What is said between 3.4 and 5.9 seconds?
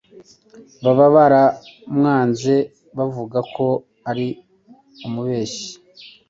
ko ari umubeshyi.